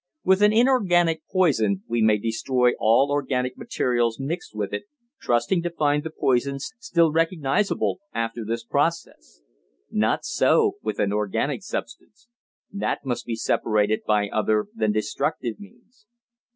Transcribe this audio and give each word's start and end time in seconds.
With 0.23 0.41
an 0.41 0.51
inorganic 0.51 1.21
poison 1.31 1.83
we 1.87 2.01
may 2.01 2.17
destroy 2.17 2.71
all 2.79 3.11
organic 3.11 3.55
materials 3.55 4.19
mixed 4.19 4.55
with 4.55 4.73
it, 4.73 4.85
trusting 5.21 5.61
to 5.61 5.69
find 5.69 6.01
the 6.03 6.09
poison 6.09 6.57
still 6.57 7.11
recognisable 7.11 7.99
after 8.11 8.43
this 8.43 8.63
process. 8.65 9.41
Not 9.91 10.25
so 10.25 10.77
with 10.81 10.97
an 10.97 11.13
organic 11.13 11.61
substance; 11.61 12.27
that 12.73 13.05
must 13.05 13.27
be 13.27 13.35
separated 13.35 14.01
by 14.07 14.27
other 14.29 14.65
than 14.73 14.91
destructive 14.91 15.59
means. 15.59 16.07